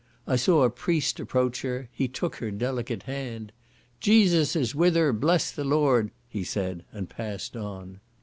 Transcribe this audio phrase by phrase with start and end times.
[0.25, 3.51] I saw a priest approach her, he took her delicate hand,
[3.99, 5.13] "Jesus is with her!
[5.13, 7.99] Bless the Lord!" he said, and passed on.